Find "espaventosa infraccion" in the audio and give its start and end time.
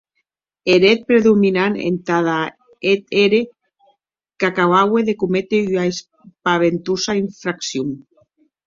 5.93-7.87